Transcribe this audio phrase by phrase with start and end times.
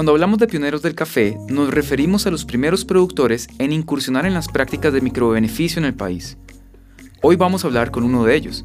[0.00, 4.32] Cuando hablamos de pioneros del café, nos referimos a los primeros productores en incursionar en
[4.32, 6.38] las prácticas de microbeneficio en el país.
[7.20, 8.64] Hoy vamos a hablar con uno de ellos.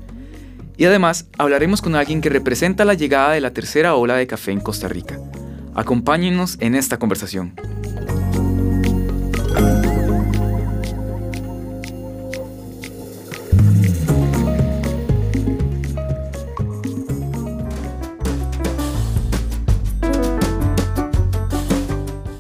[0.78, 4.54] Y además hablaremos con alguien que representa la llegada de la tercera ola de café
[4.54, 5.20] en Costa Rica.
[5.74, 7.54] Acompáñennos en esta conversación.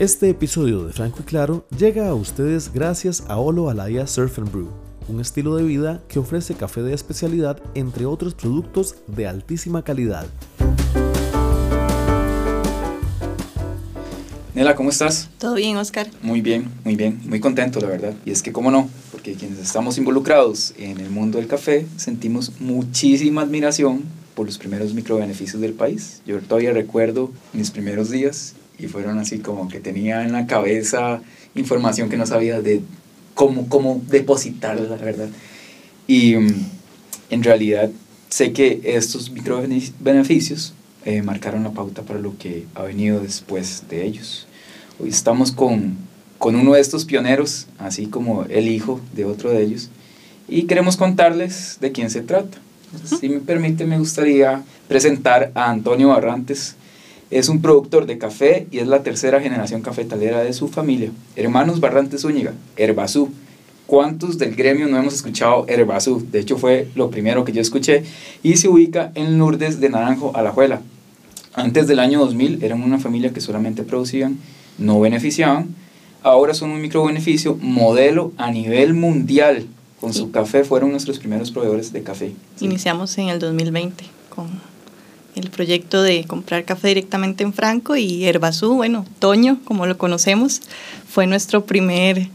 [0.05, 4.52] Este episodio de Franco y Claro llega a ustedes gracias a Olo Alaya Surf and
[4.52, 4.70] Brew,
[5.08, 10.27] un estilo de vida que ofrece café de especialidad entre otros productos de altísima calidad.
[14.54, 15.27] Nela, ¿cómo estás?
[15.40, 16.05] Todo bien, Oscar.
[16.22, 18.13] Muy bien, muy bien, muy contento, la verdad.
[18.26, 18.88] Y es que, ¿cómo no?
[19.12, 24.04] Porque quienes estamos involucrados en el mundo del café sentimos muchísima admiración
[24.35, 26.21] por los primeros microbeneficios del país.
[26.27, 31.21] Yo todavía recuerdo mis primeros días y fueron así como que tenía en la cabeza
[31.55, 32.81] información que no sabía de
[33.34, 35.29] cómo, cómo depositarla, la verdad.
[36.07, 36.65] Y mm,
[37.29, 37.90] en realidad
[38.29, 40.73] sé que estos microbeneficios
[41.05, 44.48] eh, marcaron la pauta para lo que ha venido después de ellos.
[44.99, 45.98] Hoy estamos con,
[46.37, 49.90] con uno de estos pioneros, así como el hijo de otro de ellos,
[50.48, 52.57] y queremos contarles de quién se trata.
[53.20, 56.76] Si me permite, me gustaría presentar a Antonio Barrantes,
[57.31, 61.12] es un productor de café y es la tercera generación cafetalera de su familia.
[61.35, 63.29] Hermanos Barrantes Zúñiga, Herbazú.
[63.87, 66.25] ¿Cuántos del gremio no hemos escuchado Herbazú?
[66.31, 68.03] De hecho fue lo primero que yo escuché
[68.41, 70.81] y se ubica en Lourdes de Naranjo, Alajuela.
[71.53, 74.38] Antes del año 2000 eran una familia que solamente producían,
[74.78, 75.75] no beneficiaban.
[76.22, 79.68] Ahora son un microbeneficio modelo a nivel mundial.
[80.01, 82.34] Con su café fueron nuestros primeros proveedores de café.
[82.59, 84.47] Iniciamos en el 2020 con
[85.36, 90.62] el proyecto de comprar café directamente en Franco y Herbazú, bueno, Toño, como lo conocemos,
[91.08, 92.30] fue nuestro primer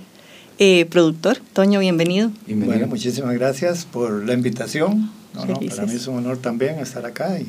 [0.58, 1.38] eh, productor.
[1.54, 2.30] Toño, bienvenido.
[2.46, 5.10] Bueno, muchísimas gracias por la invitación.
[5.34, 7.40] No, no, para mí es un honor también estar acá.
[7.40, 7.46] Y,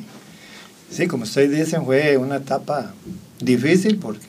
[0.89, 2.93] sí, como ustedes dicen, fue una etapa
[3.41, 4.27] difícil porque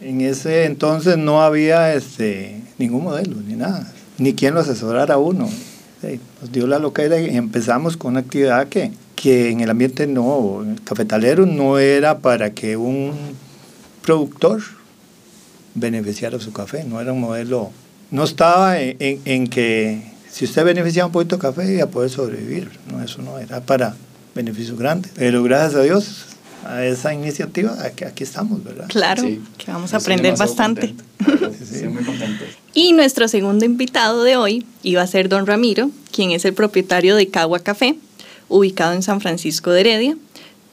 [0.00, 5.18] en ese entonces no había este, ningún modelo ni nada, ni quien lo asesorara a
[5.18, 5.50] uno.
[6.40, 10.64] nos dio la locura y empezamos con una actividad que que en el ambiente no,
[10.84, 13.12] cafetalero no era para que un
[14.02, 14.62] productor
[15.74, 17.70] beneficiara su café, no era un modelo,
[18.10, 22.70] no estaba en, que si usted beneficiaba un poquito de café iba a poder sobrevivir,
[22.90, 23.96] no, eso no era para
[24.34, 26.26] beneficios grandes, pero gracias a Dios
[26.64, 28.86] a esa iniciativa, aquí, aquí estamos, ¿verdad?
[28.88, 30.94] Claro, que vamos a aprender bastante.
[31.62, 32.44] Sí, muy contento.
[32.72, 37.16] Y nuestro segundo invitado de hoy iba a ser don Ramiro, quien es el propietario
[37.16, 37.96] de Cagua Café,
[38.48, 40.16] ubicado en San Francisco de Heredia,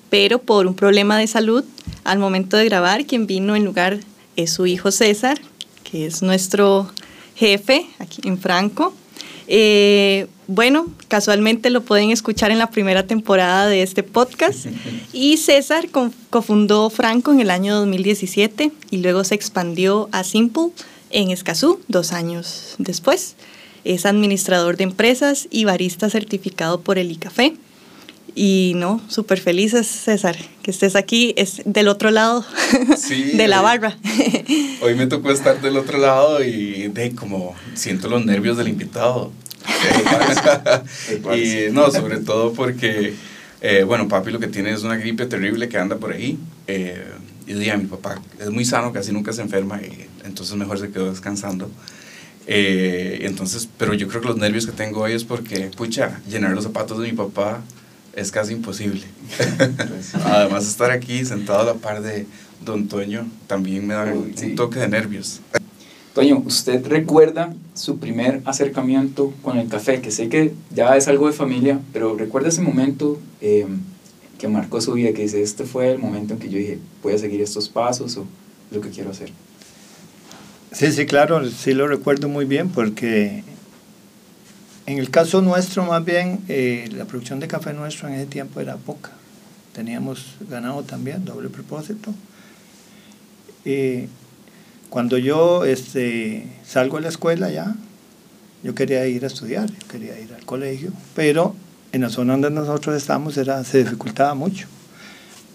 [0.09, 1.63] pero por un problema de salud,
[2.03, 3.99] al momento de grabar, quien vino en lugar
[4.35, 5.39] es su hijo César,
[5.83, 6.91] que es nuestro
[7.35, 8.93] jefe aquí en Franco.
[9.47, 14.65] Eh, bueno, casualmente lo pueden escuchar en la primera temporada de este podcast.
[15.13, 15.87] Y César
[16.29, 20.71] cofundó Franco en el año 2017 y luego se expandió a Simple
[21.09, 23.35] en Escazú dos años después.
[23.83, 27.55] Es administrador de empresas y barista certificado por el ICAFE.
[28.33, 32.45] Y no, súper felices, César, que estés aquí, es del otro lado
[33.33, 33.97] de la barra.
[34.81, 39.31] Hoy me tocó estar del otro lado y de como siento los nervios del invitado.
[41.35, 43.13] y no, sobre todo porque,
[43.61, 46.37] eh, bueno, papi lo que tiene es una gripe terrible que anda por ahí.
[46.67, 47.03] Eh,
[47.47, 50.89] y día mi papá es muy sano, casi nunca se enferma, y entonces mejor se
[50.89, 51.69] quedó descansando.
[52.47, 56.51] Eh, entonces, pero yo creo que los nervios que tengo hoy es porque, pucha, llenar
[56.51, 57.61] los zapatos de mi papá
[58.15, 59.03] es casi imposible.
[60.25, 62.25] Además, estar aquí sentado a la par de
[62.65, 65.41] don Toño también me da un toque de nervios.
[66.13, 70.01] Toño, ¿usted recuerda su primer acercamiento con el café?
[70.01, 73.65] Que sé que ya es algo de familia, pero ¿recuerda ese momento eh,
[74.37, 75.13] que marcó su vida?
[75.13, 78.17] Que dice, este fue el momento en que yo dije, voy a seguir estos pasos
[78.17, 78.25] o
[78.71, 79.31] lo que quiero hacer.
[80.71, 83.43] Sí, sí, claro, sí lo recuerdo muy bien porque
[84.85, 88.61] en el caso nuestro más bien eh, la producción de café nuestro en ese tiempo
[88.61, 89.11] era poca.
[89.73, 92.13] Teníamos ganado también, doble propósito.
[93.65, 94.07] Y
[94.89, 97.75] cuando yo este, salgo de la escuela ya,
[98.63, 101.53] yo quería ir a estudiar, yo quería ir al colegio, pero
[101.91, 104.67] en la zona donde nosotros estamos era, se dificultaba mucho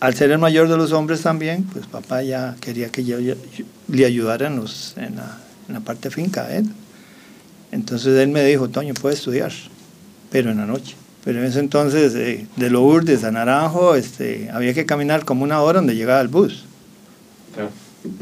[0.00, 4.04] al ser el mayor de los hombres también, pues papá ya quería que yo, le
[4.04, 5.38] ayudara en, los, en, la,
[5.68, 6.66] en, la, parte finca él.
[7.72, 9.52] Entonces él me dijo, Toño, puedes estudiar,
[10.30, 10.96] pero en la noche.
[11.24, 15.60] Pero en ese entonces, eh, de Lourdes a Naranjo, este, había que caminar como una
[15.60, 16.64] hora donde llegaba el bus.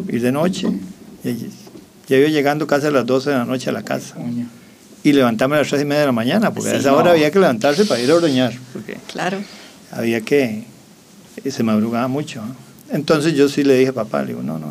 [0.08, 0.68] ir de noche.
[2.08, 4.16] Ya iba llegando casi a las 12 de la noche a la casa.
[5.02, 7.30] Y levantarme a las 3 y media de la mañana, porque a esa hora había
[7.30, 8.54] que levantarse para ir a ordeñar.
[8.72, 9.38] Porque claro.
[9.92, 10.64] Había que.
[11.42, 12.42] Se madrugaba mucho.
[12.90, 14.68] Entonces yo sí le dije a papá, le digo, no, no,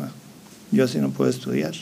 [0.70, 1.72] yo sí no puedo estudiar,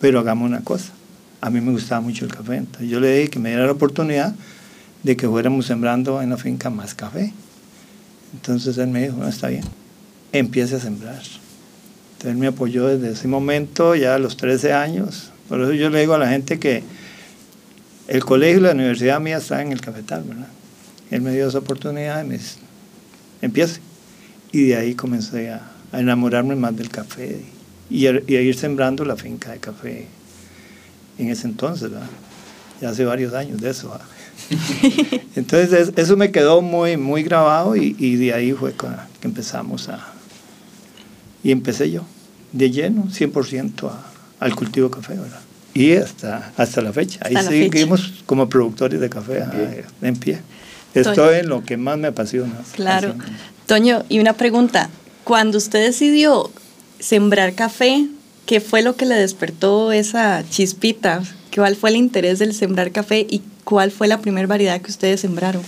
[0.00, 0.92] pero hagamos una cosa.
[1.40, 3.72] A mí me gustaba mucho el café, entonces yo le dije que me diera la
[3.72, 4.34] oportunidad
[5.02, 7.32] de que fuéramos sembrando en la finca más café.
[8.32, 9.64] Entonces él me dijo, no, está bien,
[10.32, 11.16] empiece a sembrar.
[11.16, 15.30] Entonces él me apoyó desde ese momento, ya a los 13 años.
[15.48, 16.82] Por eso yo le digo a la gente que
[18.08, 20.48] el colegio y la universidad mía están en el cafetal, ¿verdad?
[21.10, 22.56] Él me dio esa oportunidad y me dice,
[23.42, 23.80] empiece.
[24.54, 25.62] Y de ahí comencé a,
[25.92, 27.40] enamorarme más del café
[27.90, 30.06] y a, ir sembrando la finca de café
[31.18, 32.06] en ese entonces, ¿verdad?
[32.80, 33.98] Ya hace varios años de eso.
[35.36, 40.12] Entonces eso me quedó muy, muy grabado y, y de ahí fue que empezamos a...
[41.42, 42.04] Y empecé yo,
[42.52, 43.90] de lleno, 100%
[44.38, 45.40] al cultivo de café, ¿verdad?
[45.74, 47.18] Y hasta, hasta la fecha.
[47.22, 49.44] Ahí seguimos como productores de café
[50.00, 50.40] en pie.
[50.94, 52.54] Esto es lo que más me apasiona.
[52.74, 53.14] Claro.
[53.66, 54.90] Toño, y una pregunta.
[55.24, 56.50] Cuando usted decidió
[56.98, 58.06] sembrar café,
[58.46, 61.22] ¿qué fue lo que le despertó esa chispita?
[61.54, 65.20] ¿Cuál fue el interés del sembrar café y cuál fue la primera variedad que ustedes
[65.20, 65.62] sembraron?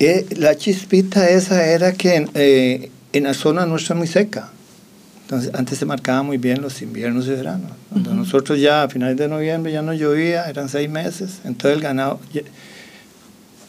[0.00, 4.50] Eh, la chispita esa era que eh, en la zona nuestra es muy seca.
[5.22, 7.72] Entonces, antes se marcaba muy bien los inviernos y veranos.
[7.90, 11.82] Cuando nosotros ya a finales de noviembre ya no llovía, eran seis meses, entonces el
[11.82, 12.20] ganado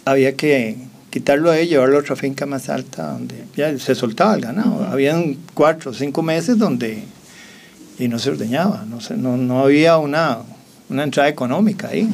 [0.05, 0.77] había que
[1.09, 4.85] quitarlo ahí, llevarlo a otra finca más alta donde ya se soltaba el ganado.
[4.85, 7.03] Habían cuatro o cinco meses donde
[7.99, 10.39] y no se ordeñaba, no, se, no, no había una,
[10.89, 12.09] una entrada económica ahí.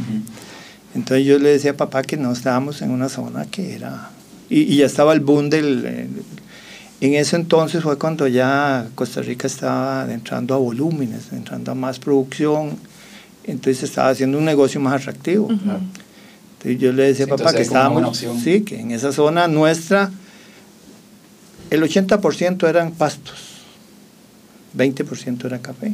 [0.95, 4.09] Entonces yo le decía a papá que no estábamos en una zona que era...
[4.49, 6.09] Y, y ya estaba el boom del...
[7.01, 11.99] en ese entonces fue cuando ya Costa Rica estaba entrando a volúmenes, entrando a más
[11.99, 12.77] producción,
[13.43, 15.49] entonces estaba haciendo un negocio más atractivo
[16.73, 20.11] yo le decía a papá que estábamos, sí, que en esa zona nuestra
[21.69, 23.39] el 80% eran pastos,
[24.77, 25.93] 20% era café.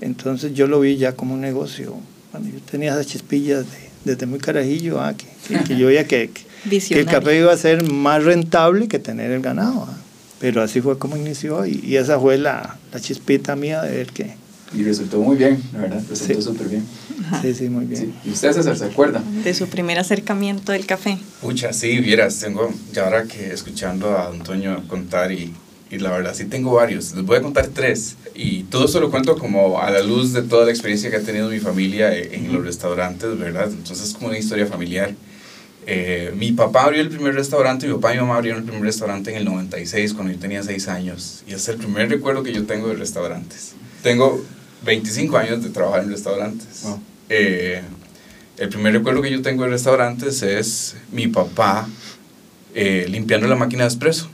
[0.00, 1.96] Entonces yo lo vi ya como un negocio.
[2.30, 3.64] Cuando yo tenía esas chispillas
[4.04, 6.30] desde muy carajillo, ah, que, yo veía que,
[6.90, 9.86] el café iba a ser más rentable que tener el ganado.
[9.88, 9.96] Ah.
[10.38, 14.34] Pero así fue como inició y, esa fue la, la, chispita mía de ver que...
[14.74, 16.84] Y resultó muy bien, la verdad, resultó súper bien.
[17.40, 18.14] Sí, sí, muy bien.
[18.24, 19.22] ¿Y usted, César, se acuerda?
[19.44, 21.18] De su primer acercamiento del café.
[21.40, 25.54] Pucha, sí, vieras, tengo, ya ahora que escuchando a Antonio contar y,
[25.90, 28.16] y la verdad sí tengo varios, les voy a contar tres.
[28.34, 31.22] Y todo eso lo cuento como a la luz de toda la experiencia que ha
[31.22, 33.70] tenido mi familia en los restaurantes, ¿verdad?
[33.70, 35.14] Entonces es como una historia familiar.
[35.88, 38.84] Eh, mi papá abrió el primer restaurante, mi papá y mi mamá abrieron el primer
[38.84, 41.44] restaurante en el 96, cuando yo tenía 6 años.
[41.46, 43.72] Y es el primer recuerdo que yo tengo de restaurantes.
[44.02, 44.44] Tengo
[44.82, 46.84] 25 años de trabajar en restaurantes.
[47.28, 47.82] Eh,
[48.58, 51.88] el primer recuerdo que yo tengo de restaurantes es mi papá
[52.74, 54.28] eh, limpiando la máquina de espresso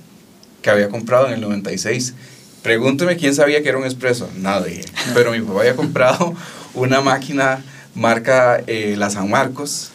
[0.62, 2.14] que había comprado en el 96.
[2.62, 4.30] Pregúnteme quién sabía que era un espresso.
[4.36, 4.84] Nadie.
[5.14, 6.34] Pero mi papá había comprado
[6.74, 7.62] una máquina
[7.94, 9.90] marca eh, La San Marcos.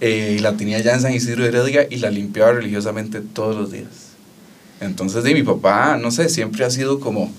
[0.00, 3.72] y la tenía ya en San Isidro de Heredia y la limpiaba religiosamente todos los
[3.72, 4.06] días.
[4.80, 7.32] Entonces, de mi papá, no sé, siempre ha sido como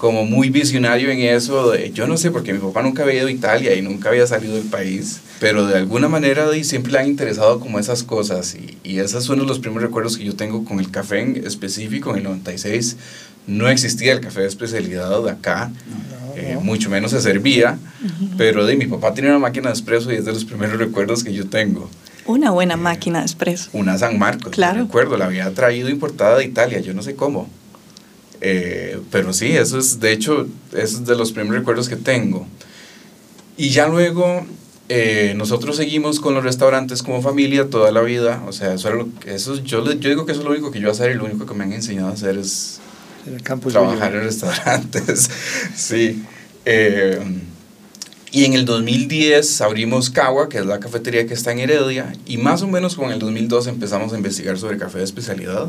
[0.00, 3.26] como muy visionario en eso, de, yo no sé, porque mi papá nunca había ido
[3.26, 7.00] a Italia y nunca había salido del país, pero de alguna manera de, siempre le
[7.00, 10.64] han interesado como esas cosas y, y esos son los primeros recuerdos que yo tengo
[10.64, 12.96] con el café en específico, en el 96
[13.46, 15.70] no existía el café de especialidad de acá,
[16.34, 17.78] eh, mucho menos se servía,
[18.38, 21.22] pero de mi papá tenía una máquina de espresso y es de los primeros recuerdos
[21.24, 21.90] que yo tengo.
[22.24, 23.68] Una buena máquina de espresso.
[23.74, 24.80] Una San Marcos, claro.
[24.80, 27.50] recuerdo, la había traído importada de Italia, yo no sé cómo.
[28.40, 32.46] Eh, pero sí, eso es, de hecho, es de los primeros recuerdos que tengo.
[33.56, 34.46] Y ya luego
[34.88, 38.42] eh, nosotros seguimos con los restaurantes como familia toda la vida.
[38.46, 40.90] O sea, eso, eso yo, yo digo que eso es lo único que yo voy
[40.90, 42.80] a hacer y lo único que me han enseñado a hacer es
[43.70, 45.30] trabajar en restaurantes.
[45.76, 46.24] sí.
[46.64, 47.20] Eh,
[48.32, 52.36] y en el 2010 abrimos Cagua, que es la cafetería que está en Heredia, y
[52.36, 55.68] más o menos con el 2012 empezamos a investigar sobre café de especialidad.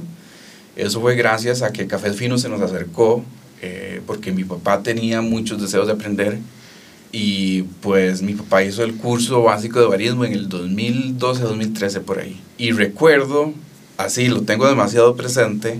[0.82, 3.24] Eso fue gracias a que Café Fino se nos acercó,
[3.62, 6.40] eh, porque mi papá tenía muchos deseos de aprender
[7.12, 12.42] y pues mi papá hizo el curso básico de barismo en el 2012-2013 por ahí.
[12.58, 13.54] Y recuerdo,
[13.98, 15.80] así lo tengo demasiado presente,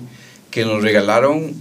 [0.52, 1.56] que nos regalaron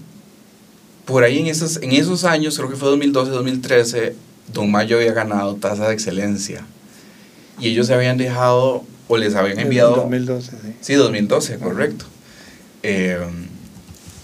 [1.06, 4.12] por ahí en esos, en esos años, creo que fue 2012-2013,
[4.52, 6.66] Don Mayo había ganado tasa de excelencia.
[7.58, 9.96] Y ellos se habían dejado o les habían enviado...
[9.96, 10.74] 2012, sí.
[10.82, 12.04] Sí, 2012, correcto.
[12.82, 13.18] Eh,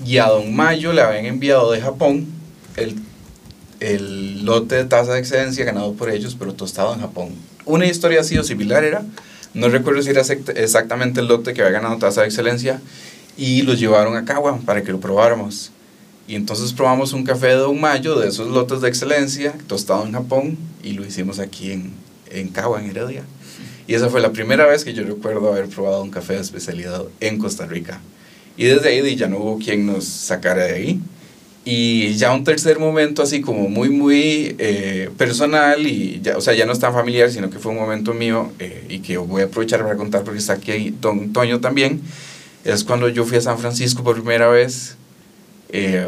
[0.05, 2.27] y a Don Mayo le habían enviado de Japón
[2.77, 2.97] el,
[3.81, 7.31] el lote de taza de excelencia ganado por ellos, pero tostado en Japón.
[7.65, 9.05] Una historia así o similar era,
[9.55, 10.23] no recuerdo si era
[10.55, 12.81] exactamente el lote que había ganado taza de excelencia,
[13.39, 15.71] y lo llevaron a Kawa para que lo probáramos.
[16.29, 20.13] Y entonces probamos un café de Don Mayo de esos lotes de excelencia, tostado en
[20.13, 21.93] Japón, y lo hicimos aquí en,
[22.31, 23.23] en Kawa, en Heredia.
[23.87, 27.05] Y esa fue la primera vez que yo recuerdo haber probado un café de especialidad
[27.21, 28.01] en Costa Rica.
[28.57, 31.01] Y desde ahí ya no hubo quien nos sacara de ahí.
[31.65, 36.55] Y ya un tercer momento así como muy, muy eh, personal y ya, o sea,
[36.55, 39.43] ya no es tan familiar, sino que fue un momento mío eh, y que voy
[39.43, 42.01] a aprovechar para contar porque está aquí Don Toño también,
[42.63, 44.97] es cuando yo fui a San Francisco por primera vez
[45.71, 46.07] eh,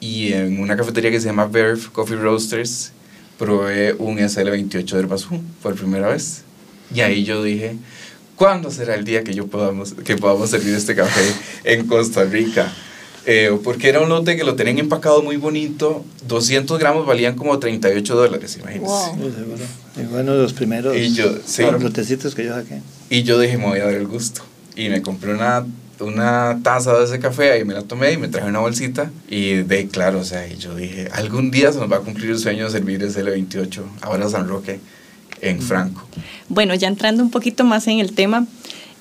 [0.00, 2.92] y en una cafetería que se llama Verve Coffee Roasters
[3.38, 6.42] probé un SL28 del Basú por primera vez.
[6.94, 7.76] Y ahí yo dije,
[8.38, 11.22] ¿cuándo será el día que, yo podamos, que podamos servir este café
[11.64, 12.72] en Costa Rica?
[13.26, 17.58] Eh, porque era un lote que lo tenían empacado muy bonito, 200 gramos valían como
[17.58, 18.86] 38 dólares, imagínense.
[18.86, 19.58] Wow.
[19.96, 22.80] Y bueno, los primeros y yo, sí, lotecitos que yo saqué.
[23.10, 24.40] Y yo dije, me voy a dar el gusto.
[24.76, 25.66] Y me compré una,
[26.00, 29.10] una taza de ese café, y me la tomé y me traje una bolsita.
[29.28, 32.30] Y de claro, o sea, y yo dije, algún día se nos va a cumplir
[32.30, 34.80] el sueño de servir ese L28, ahora San Roque,
[35.40, 36.06] en Franco.
[36.48, 38.46] Bueno, ya entrando un poquito más en el tema,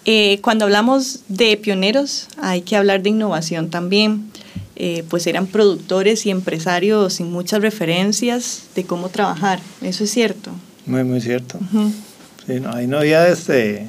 [0.05, 4.31] eh, cuando hablamos de pioneros, hay que hablar de innovación también.
[4.79, 9.59] Eh, pues eran productores y empresarios sin muchas referencias de cómo trabajar.
[9.81, 10.51] Eso es cierto.
[10.85, 11.59] Muy, muy cierto.
[12.45, 13.87] sí, no, ahí no había este,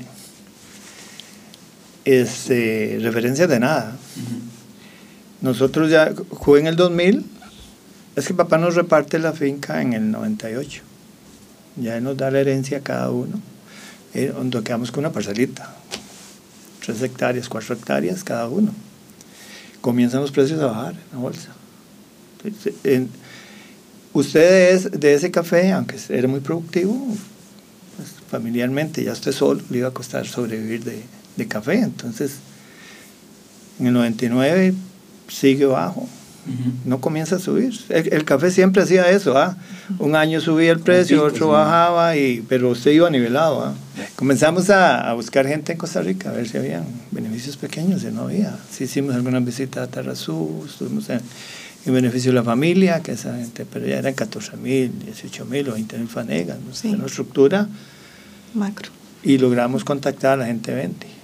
[2.06, 3.96] este, referencias de nada.
[5.42, 7.24] Nosotros ya, jugué en el 2000,
[8.16, 10.82] es que papá nos reparte la finca en el 98.
[11.80, 13.40] Ya nos da la herencia cada uno,
[14.14, 15.78] eh, donde quedamos con una parcelita
[16.88, 18.72] tres hectáreas, cuatro hectáreas cada uno.
[19.82, 21.50] Comienzan los precios a bajar en la bolsa.
[24.14, 26.94] ustedes de ese café, aunque era muy productivo,
[27.96, 31.02] pues, familiarmente, ya usted solo le iba a costar sobrevivir de,
[31.36, 31.80] de café.
[31.80, 32.36] Entonces,
[33.78, 34.72] en el 99
[35.28, 36.08] sigue bajo
[36.84, 37.72] no comienza a subir.
[37.88, 39.56] El, café siempre hacía eso, ¿ah?
[39.98, 43.74] Un año subía el precio, otro bajaba, y, pero usted iba nivelado, ¿ah?
[44.16, 48.22] Comenzamos a, buscar gente en Costa Rica, a ver si había beneficios pequeños, y no
[48.22, 48.56] había.
[48.70, 51.20] Sí hicimos algunas visitas a Tarrazú, estuvimos en,
[51.86, 55.72] beneficio de la familia, que esa gente, pero ya eran 14 mil, 18 mil o
[55.72, 56.90] 20 mil fanegas, ¿no?
[56.90, 57.66] una estructura.
[58.52, 58.90] Macro.
[59.22, 61.17] Y logramos contactar a la gente 20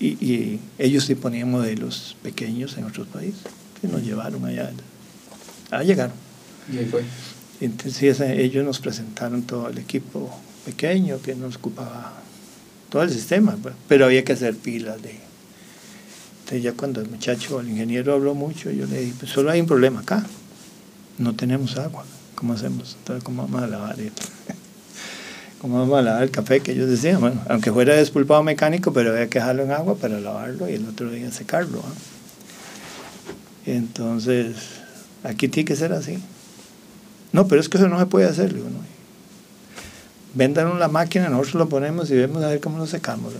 [0.00, 3.42] y, ellos sí ponían modelos pequeños en otros países
[3.80, 4.70] que nos llevaron allá.
[5.70, 6.16] a llegaron.
[6.72, 7.04] Y ahí fue.
[7.60, 10.30] Entonces ellos nos presentaron todo el equipo
[10.64, 12.12] pequeño que nos ocupaba
[12.90, 15.18] todo el sistema, pues, pero había que hacer pilas de...
[16.40, 19.60] Entonces ya cuando el muchacho, el ingeniero habló mucho, yo le dije, pues solo hay
[19.60, 20.24] un problema acá,
[21.18, 22.96] no tenemos agua, ¿cómo hacemos?
[22.98, 24.22] Entonces, ¿cómo vamos a lavar esto?
[25.64, 26.60] ¿Cómo vamos a lavar el café?
[26.60, 30.20] Que ellos decían, bueno, aunque fuera despulpado mecánico, pero había que dejarlo en agua para
[30.20, 31.82] lavarlo y el otro día secarlo.
[33.64, 34.56] Entonces,
[35.22, 36.18] aquí tiene que ser así.
[37.32, 38.52] No, pero es que eso no se puede hacer.
[38.52, 38.76] Digo, no.
[40.34, 43.32] Vendan la máquina, nosotros lo ponemos y vemos a ver cómo lo secamos.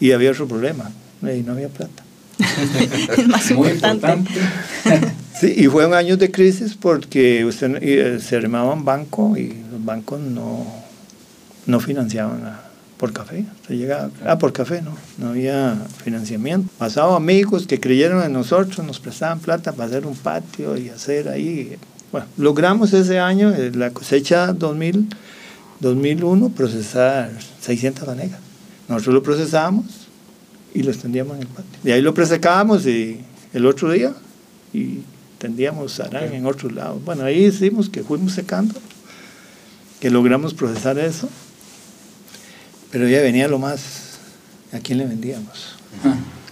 [0.00, 0.90] Y había otro problema,
[1.22, 2.04] y no había plata.
[3.16, 4.34] es más importante.
[5.40, 10.20] sí, y fue un año de crisis porque usted, eh, se armaba banco y bancos
[10.20, 10.66] no,
[11.66, 12.58] no financiaban
[12.98, 13.44] por café.
[13.66, 16.70] Se llega, ah, por café, no, no había financiamiento.
[16.78, 21.28] Pasaba amigos que creyeron en nosotros, nos prestaban plata para hacer un patio y hacer
[21.28, 21.76] ahí.
[22.12, 25.08] Bueno, logramos ese año, eh, la cosecha 2000,
[25.80, 28.40] 2001, procesar 600 vanegas.
[28.88, 29.84] Nosotros lo procesábamos
[30.72, 31.80] y lo extendíamos en el patio.
[31.82, 33.20] De ahí lo presecábamos y
[33.52, 34.12] el otro día
[34.72, 35.00] y
[35.38, 37.04] tendíamos arán en otros lados.
[37.04, 38.74] Bueno, ahí hicimos que fuimos secando
[40.04, 41.30] que logramos procesar eso,
[42.90, 44.18] pero ya venía lo más,
[44.70, 45.76] ¿a quién le vendíamos?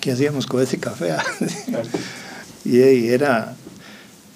[0.01, 1.11] ¿Qué hacíamos con ese café?
[2.65, 3.55] y, era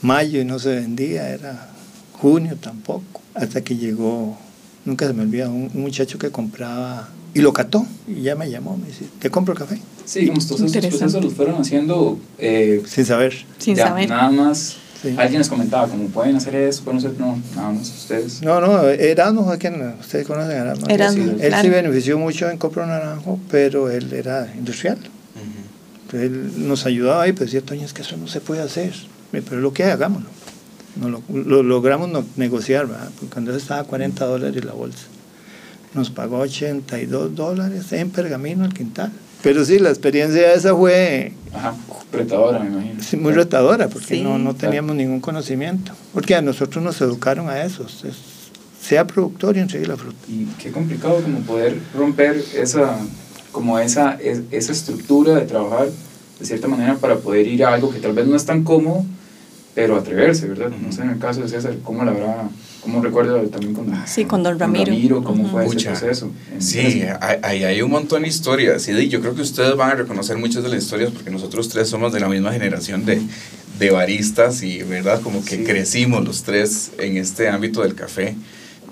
[0.02, 1.66] mayo y no se vendía, era
[2.12, 4.37] junio tampoco, hasta que llegó,
[4.85, 8.76] nunca se me olvida, un, muchacho que compraba y lo cató y ya me llamó,
[8.76, 9.80] me dice, ¿te compro café?
[10.04, 13.46] Sí, digamos, todos esos procesos los fueron haciendo eh, sin saber.
[13.56, 14.11] Sin saber.
[14.11, 16.82] Nada más Alguien les comentaba, ¿cómo pueden hacer eso?
[16.84, 17.12] ¿Pueden hacer?
[17.18, 18.42] No, nada más ustedes.
[18.42, 19.94] No, no, Erasmus, ¿a quién?
[20.00, 20.88] Ustedes conocen a Erasmus.
[20.88, 24.98] Erasmus él sí benefició mucho en Copro Naranjo, pero él era industrial.
[26.04, 28.94] Entonces él nos ayudaba ahí, pero decía, Toño, es que eso no se puede hacer.
[29.32, 30.28] Pero lo que hay, hagámoslo.
[31.00, 33.10] No, lo, logramos negociar, ¿verdad?
[33.18, 35.06] Porque cuando eso estaba a 40 dólares la bolsa.
[35.94, 39.12] Nos pagó 82 dólares en pergamino al quintal
[39.46, 41.30] Pero sí, la experiencia esa fue...
[41.54, 41.72] Ajá,
[42.12, 43.00] retadora, me imagino.
[43.00, 45.92] Sí, muy retadora, porque no, no teníamos ningún conocimiento.
[46.12, 47.86] Porque a nosotros nos educaron a eso.
[48.82, 50.18] sea productor y entregue la fruta.
[50.26, 52.98] Y qué complicado como poder romper esa,
[53.52, 55.90] como esa, esa estructura de trabajar
[56.40, 59.04] de cierta manera para poder ir a algo que tal vez no es tan cómodo,
[59.76, 60.70] pero atreverse, ¿verdad?
[60.70, 62.48] No sé, en el caso de César, ¿cómo la habrá,
[62.86, 65.24] cómo recuerdo también con, sí, con don Ramiro?
[65.24, 66.30] ¿Cómo fue ese proceso?
[66.60, 70.38] Sí, hay, hay un montón de historias, y yo creo que ustedes van a reconocer
[70.38, 73.20] muchas de las historias porque nosotros tres somos de la misma generación de,
[73.80, 75.20] de baristas y, ¿verdad?
[75.20, 78.36] Como que crecimos los tres en este ámbito del café.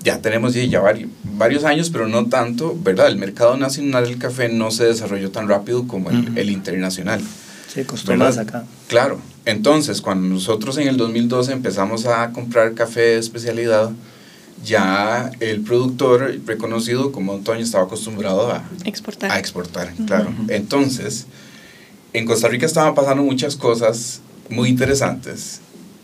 [0.03, 3.07] Ya tenemos ya varios, varios años, pero no tanto, ¿verdad?
[3.07, 7.21] El mercado nacional del café no se desarrolló tan rápido como el, el internacional.
[7.73, 8.65] Sí, costó más acá.
[8.89, 13.91] Claro, entonces, cuando nosotros en el 2012 empezamos a comprar café de especialidad,
[14.63, 19.31] ya el productor reconocido como Antonio estaba acostumbrado a exportar.
[19.31, 20.33] A exportar, claro.
[20.47, 21.27] Entonces,
[22.13, 25.61] en Costa Rica estaban pasando muchas cosas muy interesantes.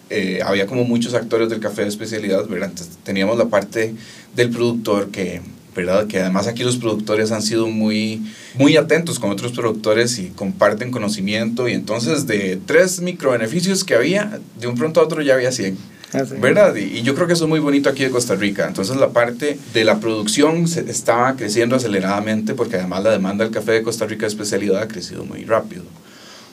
[0.09, 2.71] Eh, había como muchos actores del café de especialidad, ¿verdad?
[3.03, 3.95] teníamos la parte
[4.35, 5.41] del productor que
[5.75, 6.07] ¿verdad?
[6.07, 8.21] Que además aquí los productores han sido muy,
[8.55, 14.39] muy atentos con otros productores y comparten conocimiento y entonces de tres microbeneficios que había,
[14.59, 15.77] de un pronto a otro ya había 100.
[16.13, 16.75] Ah, ¿Verdad?
[16.75, 18.67] Y, yo creo que eso es muy bonito aquí de Costa Rica.
[18.67, 23.53] Entonces la parte de la producción se, estaba creciendo aceleradamente porque además la demanda del
[23.53, 25.83] café de Costa Rica de especialidad ha crecido muy rápido.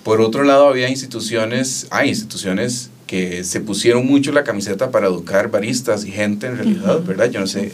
[0.05, 5.51] Por otro lado, había instituciones, hay instituciones que se pusieron mucho la camiseta para educar
[5.51, 7.31] baristas y gente en realidad, ¿verdad?
[7.31, 7.73] Yo no sé,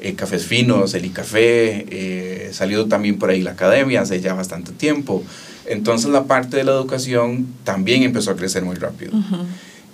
[0.00, 4.72] eh, Cafés Finos, el ICafé, eh, salió también por ahí la academia hace ya bastante
[4.72, 5.22] tiempo.
[5.66, 9.12] Entonces la parte de la educación también empezó a crecer muy rápido.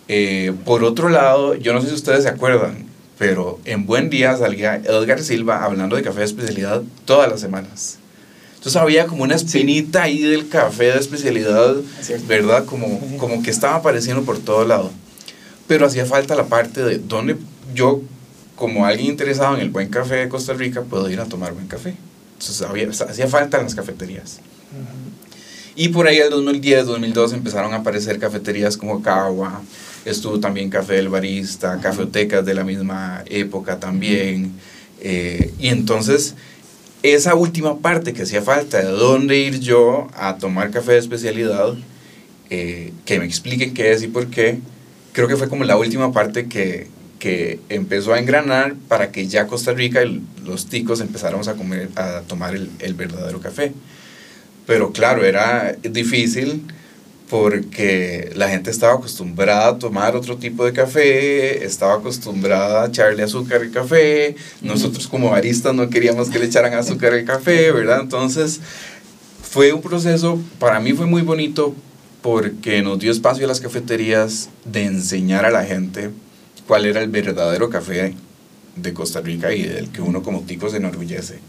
[0.08, 2.86] Eh, por otro lado, yo no sé si ustedes se acuerdan,
[3.18, 7.98] pero en Buen Día salía Edgar Silva hablando de café de especialidad todas las semanas.
[8.56, 11.76] Entonces había como una espinita ahí del café de especialidad,
[12.26, 12.64] ¿verdad?
[12.64, 14.90] Como, como que estaba apareciendo por todo lado.
[15.66, 17.36] Pero hacía falta la parte de dónde
[17.74, 18.00] yo
[18.58, 21.68] como alguien interesado en el buen café de Costa Rica, puedo ir a tomar buen
[21.68, 21.94] café.
[22.32, 24.40] Entonces había, hacía falta en las cafeterías.
[25.76, 29.62] Y por ahí el 2010, 2012 empezaron a aparecer cafeterías como Cagua,
[30.04, 34.52] estuvo también Café del Barista, cafetecas de la misma época también.
[35.00, 36.34] Eh, y entonces
[37.04, 41.74] esa última parte que hacía falta, de dónde ir yo a tomar café de especialidad,
[42.50, 44.58] eh, que me expliquen qué es y por qué,
[45.12, 49.46] creo que fue como la última parte que, que empezó a engranar para que ya
[49.46, 53.72] Costa Rica y los ticos empezáramos a, comer, a tomar el, el verdadero café.
[54.66, 56.62] Pero claro, era difícil
[57.28, 63.22] porque la gente estaba acostumbrada a tomar otro tipo de café, estaba acostumbrada a echarle
[63.22, 68.00] azúcar al café, nosotros como baristas no queríamos que le echaran azúcar al café, ¿verdad?
[68.00, 68.60] Entonces
[69.42, 71.74] fue un proceso, para mí fue muy bonito
[72.22, 76.10] porque nos dio espacio a las cafeterías de enseñar a la gente
[76.68, 78.14] cuál era el verdadero café
[78.76, 81.40] de Costa Rica y del que uno como tico se enorgullece.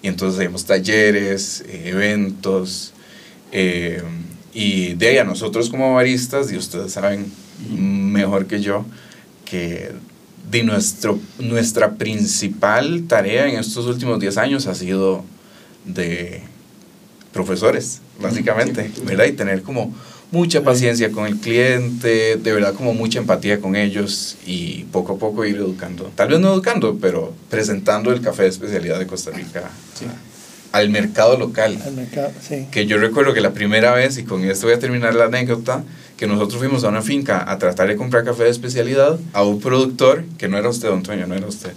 [0.00, 2.94] Y entonces hacemos talleres, eh, eventos,
[3.52, 4.02] eh,
[4.54, 7.30] y de ahí a nosotros como baristas, y ustedes saben
[7.70, 8.84] mejor que yo,
[9.44, 9.92] que
[10.50, 15.24] de nuestro, nuestra principal tarea en estos últimos 10 años ha sido
[15.84, 16.42] de
[17.32, 19.26] profesores, básicamente, ¿verdad?
[19.26, 19.94] Y tener como
[20.32, 25.18] mucha paciencia con el cliente, de verdad como mucha empatía con ellos y poco a
[25.18, 26.10] poco ir educando.
[26.16, 29.70] Tal vez no educando, pero presentando el café de especialidad de Costa Rica
[30.72, 31.78] al mercado local.
[31.84, 32.66] Al mercado, sí.
[32.70, 35.84] Que yo recuerdo que la primera vez, y con esto voy a terminar la anécdota,
[36.16, 39.60] que nosotros fuimos a una finca a tratar de comprar café de especialidad a un
[39.60, 41.72] productor, que no era usted, don Antonio, no era usted,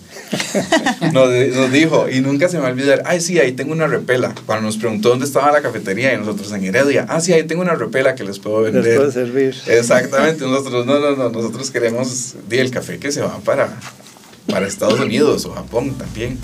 [1.13, 3.87] nos, nos, dijo, y nunca se me va a olvidar, ay, sí, ahí tengo una
[3.87, 4.33] repela.
[4.45, 7.61] Cuando nos preguntó dónde estaba la cafetería y nosotros en Heredia, ah, sí, ahí tengo
[7.61, 8.83] una repela que les puedo vender.
[8.83, 9.55] Les puedo servir.
[9.67, 13.69] Exactamente, nosotros, no, no, no, nosotros queremos di, el café que se va para,
[14.49, 16.37] para Estados Unidos o Japón también.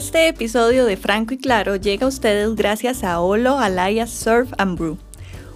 [0.00, 4.78] Este episodio de Franco y Claro llega a ustedes gracias a Olo Alaya Surf and
[4.78, 4.96] Brew,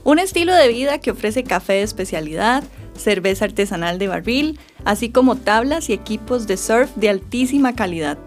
[0.04, 2.62] un estilo de vida que ofrece café de especialidad,
[2.94, 8.18] cerveza artesanal de barril, así como tablas y equipos de surf de altísima calidad.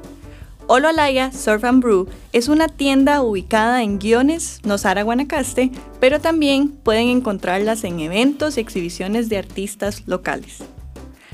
[0.66, 6.70] Olo Alaya Surf and Brew es una tienda ubicada en Guiones, Nosara, Guanacaste, pero también
[6.70, 10.64] pueden encontrarlas en eventos y exhibiciones de artistas locales.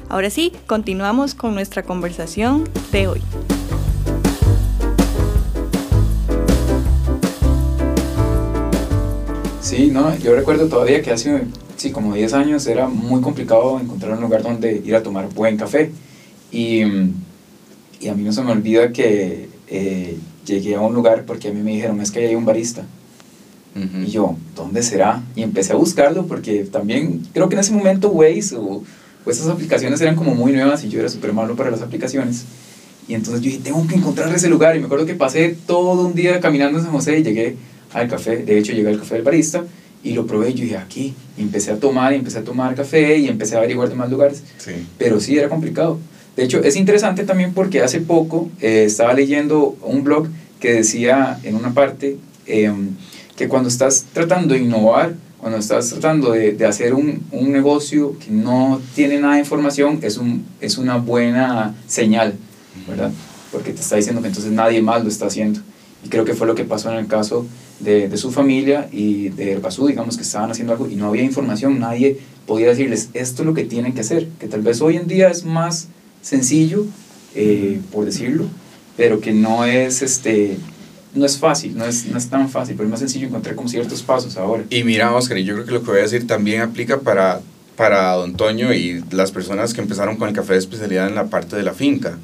[0.09, 3.21] Ahora sí, continuamos con nuestra conversación de hoy.
[9.75, 11.45] Sí, no, yo recuerdo todavía que hace,
[11.77, 15.57] sí, como 10 años era muy complicado encontrar un lugar donde ir a tomar buen
[15.57, 15.89] café.
[16.51, 16.83] Y,
[17.99, 21.51] y a mí no se me olvida que eh, llegué a un lugar porque a
[21.51, 22.85] mí me dijeron, es que hay un barista.
[24.05, 25.23] Y yo, ¿dónde será?
[25.35, 28.83] Y empecé a buscarlo porque también creo que en ese momento Waze o,
[29.25, 32.43] o esas aplicaciones eran como muy nuevas y yo era súper malo para las aplicaciones.
[33.07, 34.75] Y entonces yo dije, tengo que encontrar ese lugar.
[34.75, 37.57] Y me acuerdo que pasé todo un día caminando en San José y llegué
[37.93, 38.37] al café.
[38.37, 39.63] De hecho, llegué al café del barista
[40.03, 40.51] y lo probé.
[40.51, 41.13] Y yo dije, aquí.
[41.37, 44.09] Y empecé a tomar y empecé a tomar café y empecé a averiguar de más
[44.09, 44.43] lugares.
[44.97, 45.99] Pero sí, era complicado.
[46.35, 50.27] De hecho, es interesante también porque hace poco eh, estaba leyendo un blog
[50.59, 52.91] que decía en una parte em,
[53.35, 58.17] que cuando estás tratando de innovar, cuando estás tratando de, de hacer un, un, negocio
[58.17, 62.35] que no tiene nada de información, es, un, es una buena señal,
[62.87, 63.11] ¿verdad?
[63.51, 65.59] Porque te está diciendo que entonces nadie más lo está haciendo.
[66.03, 67.45] Y creo que fue lo que pasó en el caso
[67.79, 71.23] de, de su familia y de Herbazú, digamos que estaban haciendo algo y no había
[71.23, 74.97] información, nadie podía decirles esto es lo que tienen que hacer, que tal vez hoy
[74.97, 75.87] en día es más
[76.21, 76.85] sencillo,
[77.35, 78.45] eh, por decirlo,
[78.97, 80.57] pero que no es este
[81.15, 83.69] no es fácil, no es, no es tan fácil, pero es más sencillo encontrar como
[83.69, 84.63] ciertos pasos ahora.
[84.69, 87.41] Y mira, Oscar, yo creo que lo que voy a decir también aplica para,
[87.75, 91.25] para Don Toño y las personas que empezaron con el café de especialidad en la
[91.25, 92.17] parte de la finca.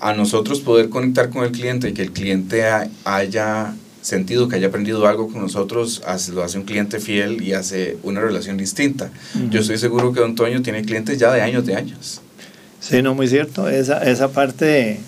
[0.00, 2.62] A nosotros poder conectar con el cliente y que el cliente
[3.04, 7.52] haya sentido, que haya aprendido algo con nosotros, hace, lo hace un cliente fiel y
[7.52, 9.10] hace una relación distinta.
[9.50, 12.20] Yo estoy seguro que Don Toño tiene clientes ya de años de años.
[12.80, 13.68] Sí, no, muy cierto.
[13.68, 15.00] Esa, esa parte,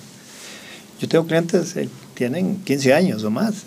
[1.00, 3.64] yo tengo clientes que tienen 15 años o más,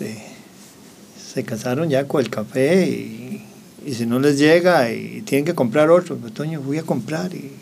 [1.34, 3.44] se casaron ya con el café y,
[3.84, 7.34] y, si no les llega y tienen que comprar otro, pues Toño, voy a comprar
[7.34, 7.52] y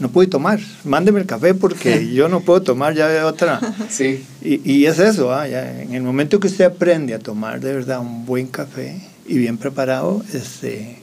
[0.00, 3.60] no puedo tomar, mándeme el café porque yo no puedo tomar ya de otra.
[3.88, 4.24] Sí.
[4.42, 5.46] Y, y es eso, ¿ah?
[5.48, 9.38] ya, en el momento que usted aprende a tomar de verdad un buen café y
[9.38, 10.98] bien preparado, este,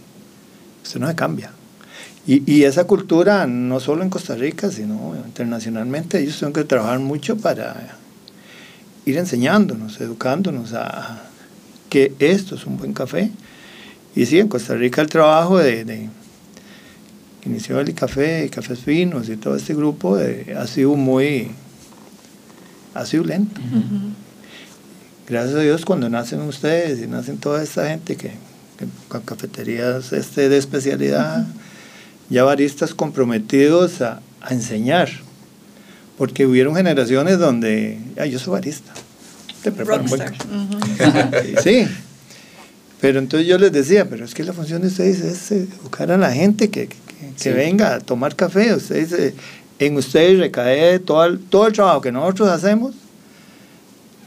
[0.83, 1.51] usted no se cambia.
[2.25, 6.99] Y, y, esa cultura, no solo en Costa Rica, sino internacionalmente, ellos tienen que trabajar
[6.99, 7.97] mucho para
[9.05, 11.21] ir enseñándonos, educándonos a
[11.89, 13.29] que esto es un buen café.
[14.15, 16.09] Y sí, en Costa Rica el trabajo de,
[17.49, 21.51] inició el café, cafés finos y todo este grupo de, ha sido muy,
[22.93, 23.59] ha sido lento.
[23.61, 24.13] Uh -huh.
[25.27, 28.31] Gracias a Dios cuando nacen ustedes y nacen toda esta gente que,
[28.77, 31.41] que con cafeterías este, de especialidad.
[31.41, 31.73] Uh -huh
[32.29, 35.09] ya baristas comprometidos a, a, enseñar,
[36.17, 38.93] porque hubieron generaciones donde, ah, yo soy barista,
[39.61, 41.61] te preparo un buen uh -huh.
[41.63, 41.87] Sí,
[43.01, 46.17] pero entonces yo les decía, pero es que la función de ustedes es educar a
[46.17, 46.89] la gente que,
[47.31, 47.49] que, sí.
[47.49, 49.33] venga a tomar café, ustedes,
[49.79, 52.95] en ustedes recae todo el, todo el trabajo que nosotros hacemos,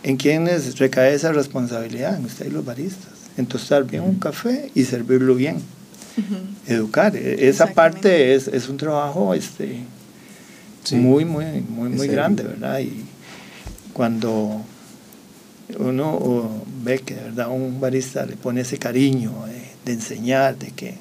[0.02, 4.84] en quienes recae esa responsabilidad, en ustedes los baristas, en tostar bien un café y
[4.84, 5.56] servirlo bien.
[5.56, 6.72] Uh -huh.
[6.72, 7.14] educar.
[7.14, 9.80] Esa parte es, es, un trabajo este,
[10.82, 10.96] sí.
[10.96, 12.80] muy, muy, muy, muy grande, ¿verdad?
[12.80, 13.04] Y
[13.92, 14.62] cuando
[15.78, 20.70] uno ve que de verdad un barista le pone ese cariño de, de enseñar, de
[20.70, 20.94] que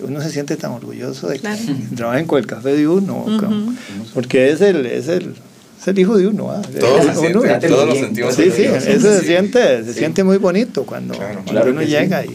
[0.00, 1.60] uno se siente tan orgulloso de claro.
[1.66, 3.76] que trabajen con el café de uno, uh -huh.
[4.12, 5.34] porque es el, es el,
[5.80, 6.54] es el hijo de uno.
[6.54, 6.78] ¿eh?
[6.78, 8.34] Todos, uno, siente, todos lo sentimos.
[8.34, 9.98] Sí, sí, eso se, siente, se sí.
[9.98, 12.28] siente muy bonito cuando, claro, cuando claro uno llega sí.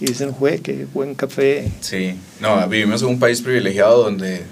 [0.00, 1.70] y, y dicen, jue, qué buen café.
[1.80, 4.42] Sí, no, vivimos en un país privilegiado donde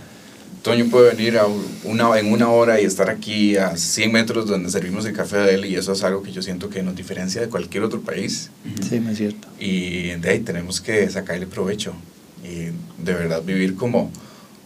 [0.62, 1.46] Toño puede venir a
[1.84, 5.54] una, en una hora y estar aquí a 100 metros donde servimos el café de
[5.54, 8.50] él y eso es algo que yo siento que nos diferencia de cualquier otro país.
[8.88, 9.48] Sí, es cierto.
[9.58, 11.94] Y de ahí tenemos que sacarle provecho
[12.42, 12.70] y
[13.02, 14.10] de verdad vivir como,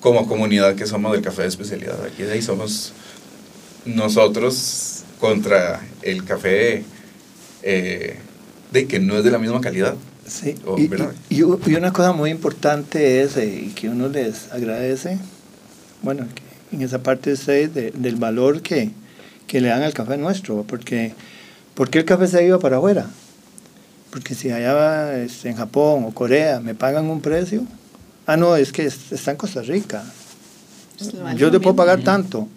[0.01, 2.05] como comunidad que somos del café de especialidad.
[2.05, 2.93] Aquí de ahí somos
[3.85, 6.85] nosotros contra el café
[7.62, 8.17] eh,
[8.73, 9.95] de que no es de la misma calidad.
[10.27, 10.91] Sí, oh, y,
[11.29, 15.19] y, y, una cosa muy importante es eh, que uno les agradece,
[16.03, 16.27] bueno,
[16.73, 18.91] en esa parte de ustedes, de, del valor que,
[19.47, 21.12] que, le dan al café nuestro, porque
[21.75, 23.09] ¿por qué el café se iba para afuera?
[24.17, 27.65] Porque si allá este, en Japón o Corea me pagan un precio,
[28.25, 30.03] ah, no, es que está en Costa Rica,
[31.37, 32.49] yo te puedo pagar tanto.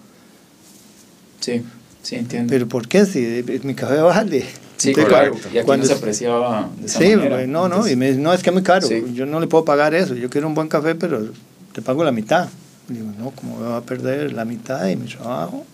[1.42, 1.62] Sí,
[2.02, 2.50] sí, entiendo.
[2.50, 3.06] Pero ¿por qué?
[3.06, 4.46] Si mi café vale.
[4.78, 7.46] Sí, Entonces, claro, y aquí cuando no se apreciaba de esa sí, manera.
[7.46, 9.04] no, no, Entonces, y me dice, no, es que es muy caro, sí.
[9.14, 11.28] yo no le puedo pagar eso, yo quiero un buen café, pero
[11.74, 12.48] te pago la mitad.
[12.88, 15.66] Y digo, no, ¿cómo voy a perder la mitad de mi trabajo?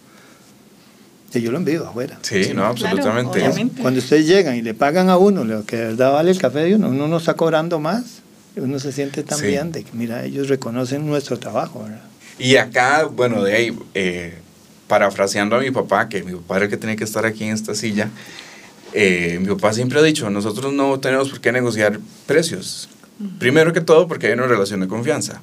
[1.40, 2.18] Y yo lo envío afuera.
[2.22, 3.40] Sí, no, absolutamente.
[3.40, 6.38] Claro, Cuando ustedes llegan y le pagan a uno lo que de verdad vale el
[6.38, 8.22] café de uno, uno no está cobrando más,
[8.56, 9.48] uno se siente tan sí.
[9.48, 12.02] bien de que, mira, ellos reconocen nuestro trabajo, ¿verdad?
[12.40, 14.36] Y acá, bueno, de ahí, eh,
[14.88, 17.54] parafraseando a mi papá, que mi papá era el que tenía que estar aquí en
[17.54, 18.10] esta silla,
[18.94, 22.88] eh, mi papá siempre ha dicho, nosotros no tenemos por qué negociar precios.
[23.20, 23.40] Uh -huh.
[23.40, 25.42] Primero que todo porque hay una relación de confianza.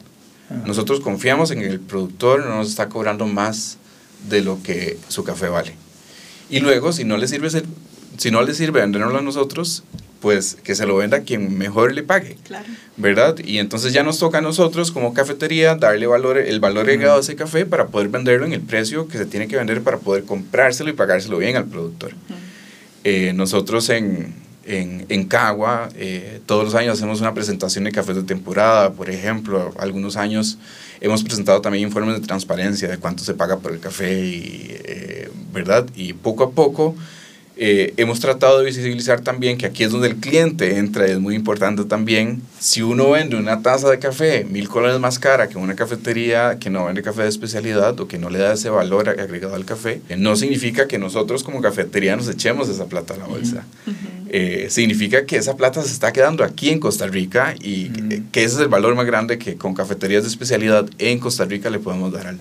[0.49, 0.67] Uh -huh.
[0.67, 3.79] Nosotros confiamos en el productor, no nos está cobrando más
[4.29, 5.75] de lo que su café vale.
[6.53, 7.49] Y luego, si no le sirve,
[8.19, 9.85] si no le sirve venderlo a nosotros,
[10.21, 12.67] pues que se lo venda a quien mejor le pague, claro.
[12.99, 13.37] ¿verdad?
[13.43, 17.21] Y entonces ya nos toca a nosotros como cafetería darle valor, el valor agregado a
[17.21, 20.25] ese café para poder venderlo en el precio que se tiene que vender para poder
[20.25, 22.13] comprárselo y pagárselo bien al productor.
[23.03, 28.17] Eh, nosotros en, en, en Cagua eh, todos los años hacemos una presentación de cafés
[28.17, 30.59] de temporada, por ejemplo, algunos años
[31.01, 35.87] hemos presentado también informes de transparencia de cuánto se paga por el café, eh, ¿verdad?
[35.95, 36.95] Y poco a poco
[37.65, 41.37] eh, hemos tratado de visibilizar también que aquí es donde el cliente entra, es muy
[41.37, 42.43] importante también.
[42.59, 46.71] Si uno vende una taza de café mil colores más cara que una cafetería que
[46.71, 50.03] no vende café de especialidad o que no le da ese valor agregado al café,
[50.09, 53.65] eh, no significa que nosotros como cafetería nos echemos esa plata a la bolsa.
[54.29, 57.91] Eh, significa que esa plata se está quedando aquí en Costa Rica y
[58.33, 61.71] que ese es el valor más grande que con cafeterías de especialidad en Costa Rica
[61.71, 62.35] le podemos dar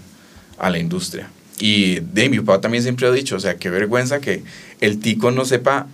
[0.57, 1.29] a la industria.
[1.61, 4.43] Y de mi papá también siempre ha dicho, o sea, qué vergüenza que
[4.79, 5.87] el tico no sepa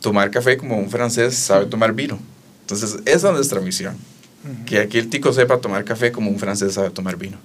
[0.00, 2.18] tomar café como un francés sabe tomar vino.
[2.62, 3.96] Entonces, esa es nuestra misión.
[4.66, 7.36] Que aquí el tico sepa tomar café como un francés sabe tomar vino.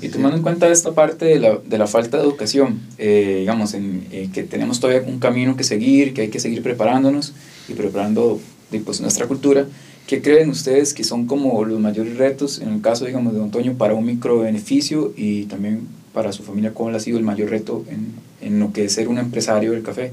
[0.00, 3.74] y tomando en cuenta esta parte de la, de la falta de educación, eh, digamos,
[3.74, 7.32] en, eh, que tenemos todavía un camino que seguir, que hay que seguir preparándonos
[7.68, 8.40] y preparando
[8.84, 9.66] pues, nuestra cultura,
[10.06, 13.74] ¿qué creen ustedes que son como los mayores retos, en el caso, digamos, de Toño,
[13.76, 17.84] para un micro beneficio y también para su familia, cuál ha sido el mayor reto
[17.90, 20.12] en, en lo que es ser un empresario del café?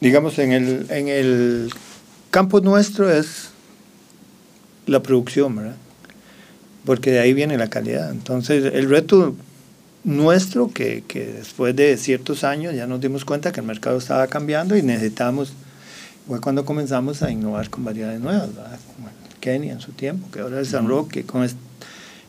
[0.00, 1.70] Digamos, en el, en el
[2.30, 3.50] campo nuestro es
[4.86, 5.76] la producción, ¿verdad?
[6.84, 8.10] Porque de ahí viene la calidad.
[8.10, 9.36] Entonces, el reto
[10.04, 14.26] nuestro, que, que después de ciertos años ya nos dimos cuenta que el mercado estaba
[14.26, 15.52] cambiando y necesitábamos,
[16.26, 18.78] fue cuando comenzamos a innovar con variedades nuevas, ¿verdad?
[18.96, 19.08] Como
[19.40, 21.46] Kenia en su tiempo, que ahora es San Roque, con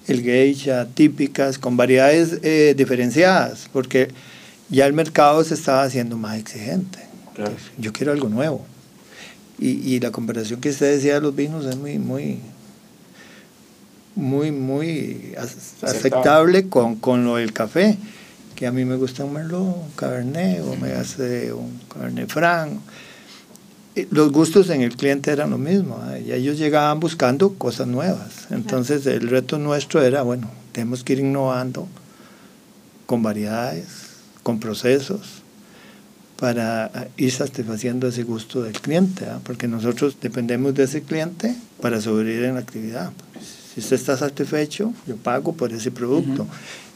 [0.08, 4.10] el geisha, típicas, con variedades eh, diferenciadas, porque
[4.70, 7.00] ya el mercado se estaba haciendo más exigente.
[7.78, 8.66] Yo quiero algo nuevo.
[9.60, 12.40] Y, y, la comparación que usted decía de los vinos es muy, muy,
[14.16, 17.98] muy, muy aceptable con, con, lo del café.
[18.56, 22.80] Que a mí me gusta un Merlot, un Cabernet, o me hace un Cabernet Franc.
[24.10, 26.02] Los gustos en el cliente eran lo mismo.
[26.12, 26.26] ¿eh?
[26.28, 28.48] Y ellos llegaban buscando cosas nuevas.
[28.50, 31.88] Entonces el reto nuestro era, bueno, tenemos que ir innovando
[33.06, 33.86] con variedades,
[34.42, 35.44] con procesos
[36.38, 39.40] para ah, ir satisfaciendo ese gusto del cliente, ¿ah?
[39.44, 43.12] porque nosotros dependemos de ese cliente para sobrevivir en la actividad.
[43.74, 46.48] Si usted está satisfecho, yo pago por ese producto.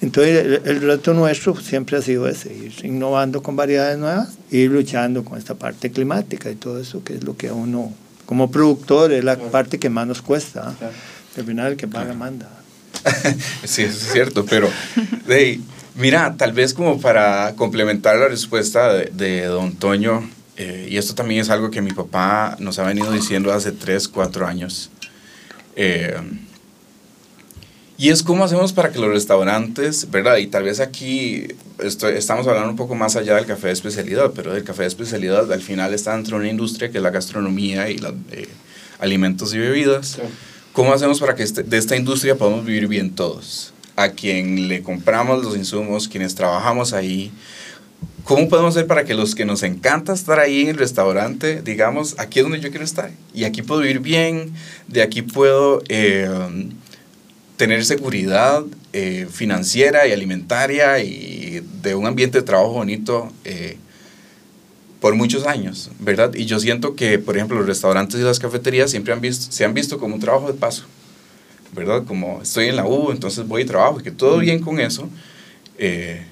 [0.02, 5.26] Entonces, el, reto nuestro siempre ha sido ese, ir innovando con variedades nuevas, ir luchando
[5.26, 7.94] con esta parte climática y todo eso, que es lo que a uno,
[8.26, 10.76] como productor, es la parte que más nos cuesta.
[10.82, 10.90] ¿ah?
[11.36, 12.48] Al final, el que paga manda.
[13.63, 14.70] sí, eso es cierto, pero
[15.28, 15.60] de
[15.98, 21.42] Mira, tal vez como para complementar la respuesta de, don Toño, eh, y esto también
[21.42, 24.92] es algo que mi papá nos ha venido diciendo hace 3, 4 años,
[25.76, 26.16] eh,
[27.98, 30.38] y es cómo hacemos para que los restaurantes, ¿verdad?
[30.38, 31.48] Y tal vez aquí
[31.80, 35.52] estamos hablando un poco más allá del café de especialidad, pero del café de especialidad
[35.52, 38.48] al final está dentro de una industria que es la gastronomía y los eh,
[39.00, 40.20] alimentos y bebidas.
[40.74, 43.74] ¿Cómo hacemos para que este, de esta industria podamos vivir bien todos?
[43.98, 47.32] a quien le compramos los insumos, quienes trabajamos ahí.
[48.24, 52.16] ¿Cómo podemos hacer para que los que nos encanta estar ahí en el restaurante, digamos,
[52.20, 53.10] aquí es donde yo quiero estar?
[53.34, 54.54] Y aquí puedo vivir bien,
[54.88, 56.30] de aquí puedo eh,
[57.58, 63.78] tener seguridad eh, financiera y alimentaria y de un ambiente de trabajo bonito eh,
[65.02, 66.34] por muchos años, ¿verdad?
[66.34, 69.65] Y yo siento que, por ejemplo, los restaurantes y las cafeterías siempre han visto, se
[69.65, 70.86] han visto como un trabajo de paso.
[71.74, 72.04] ¿verdad?
[72.06, 75.10] Como estoy en la U, entonces voy y trabajo, y que todo bien con eso.
[75.78, 76.24] Eh,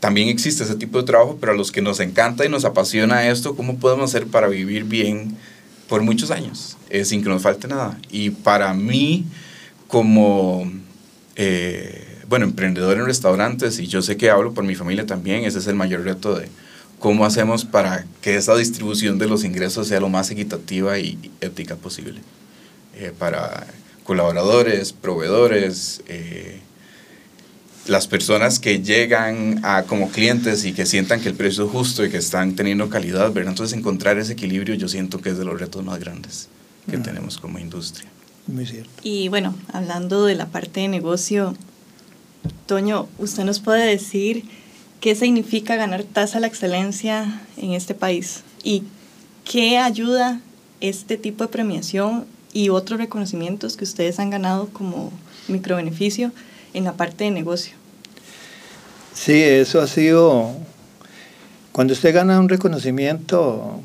[0.00, 3.28] también existe ese tipo de trabajo, pero a los que nos encanta y nos apasiona
[3.28, 5.36] esto, ¿cómo podemos hacer para vivir bien
[5.88, 7.98] por muchos años, eh, sin que nos falte nada?
[8.10, 9.26] Y para mí,
[9.90, 10.70] como,
[11.36, 15.58] eh, bueno, emprendedor en restaurantes, y yo sé que hablo por mi familia también, ese
[15.58, 16.48] es el mayor reto de
[16.98, 21.76] cómo hacemos para que esa distribución de los ingresos sea lo más equitativa y ética
[21.76, 22.20] posible.
[23.18, 23.66] para
[24.10, 26.58] colaboradores, proveedores, eh,
[27.86, 32.04] las personas que llegan a, como clientes y que sientan que el precio es justo
[32.04, 33.52] y que están teniendo calidad, ¿verdad?
[33.52, 36.48] Entonces encontrar ese equilibrio yo siento que es de los retos más grandes
[36.90, 37.02] que mm.
[37.04, 38.10] tenemos como industria.
[38.46, 38.90] Muy cierto.
[39.02, 41.54] Y bueno, hablando de la parte de negocio,
[42.66, 44.44] Toño, ¿usted nos puede decir
[45.00, 48.42] qué significa ganar tasa a la excelencia en este país?
[48.62, 48.84] ¿Y
[49.44, 50.40] qué ayuda
[50.80, 55.12] este tipo de premiación y otros reconocimientos que ustedes han ganado como
[55.48, 56.32] microbeneficio
[56.74, 57.74] en la parte de negocio.
[59.14, 60.52] Sí, eso ha sido,
[61.72, 63.80] cuando usted gana un reconocimiento,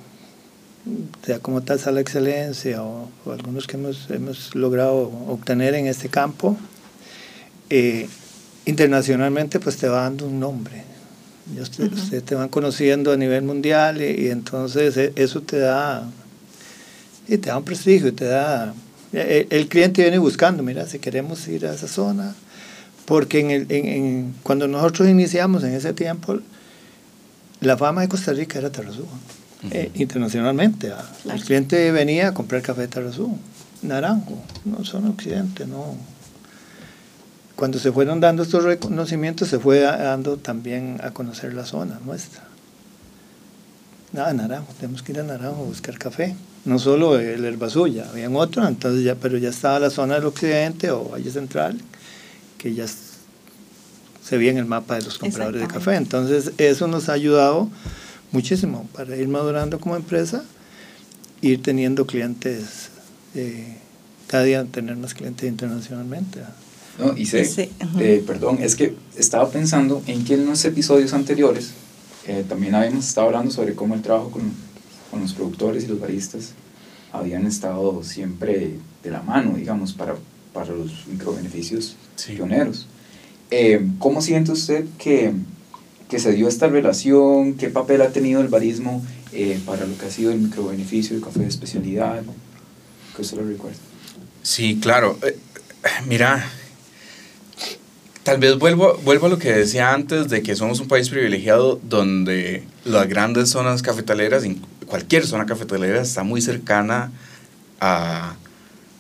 [1.25, 6.57] sea como tasa la excelencia o, algunos que hemos, hemos, logrado obtener en este campo,
[7.69, 8.07] eh,
[8.65, 10.83] internacionalmente pues te va dando un nombre.
[11.59, 16.09] Usted, te van conociendo a nivel mundial y, entonces e, eso te da,
[17.27, 18.73] y te da un prestigio, te da...
[19.13, 22.35] E, el, cliente viene buscando, mira, si queremos ir a esa zona,
[23.05, 26.39] porque en el, en, cuando nosotros iniciamos en ese tiempo,
[27.61, 29.05] la fama de Costa Rica era Tarazú,
[29.71, 30.91] eh, internacionalmente.
[30.91, 33.37] Ah, el cliente venía a comprar café de Tarazú,
[33.81, 35.95] naranjo, no son occidente, no
[37.55, 42.43] cuando se fueron dando estos reconocimientos, se fue dando también a conocer la zona nuestra.
[44.11, 46.35] Nada, Naranjo, tenemos que ir a Naranjo a buscar café.
[46.65, 50.91] No solo el Herbasuya, habían otros, entonces ya, pero ya estaba la zona del occidente
[50.91, 51.79] o Valle Central,
[52.57, 55.95] que ya se veía en el mapa de los compradores de café.
[55.95, 57.69] Entonces, eso nos ha ayudado
[58.35, 60.43] muchísimo para ir madurando como empresa,
[61.41, 62.89] ir teniendo clientes,
[63.33, 63.77] eh,
[64.27, 66.41] cada día tener más clientes internacionalmente.
[66.99, 71.71] No, y sé, eh, perdón, es que estaba pensando en que en los episodios anteriores
[72.27, 74.43] eh, también habíamos estado hablando sobre cómo el trabajo con,
[75.11, 76.53] con, los productores y los baristas
[77.11, 80.15] habían estado siempre de la mano, digamos, para,
[80.53, 81.95] para los microbeneficios
[82.25, 82.87] pioneros.
[83.51, 85.33] Eh, ¿Cómo siente usted que,
[86.09, 87.55] que, se dio esta relación?
[87.55, 89.05] ¿Qué papel ha tenido el barismo
[89.65, 92.23] para lo que ha sido el microbeneficio del café de especialidad?
[93.15, 93.77] ¿Qué usted lo recuerda?
[94.43, 95.17] Sí, claro.
[96.07, 96.45] mira,
[98.25, 101.79] Tal vez vuelvo, vuelvo a lo que decía antes de que somos un país privilegiado
[101.83, 104.43] donde las grandes zonas cafetaleras,
[104.87, 107.11] cualquier zona cafetalera está muy cercana
[107.79, 108.35] a,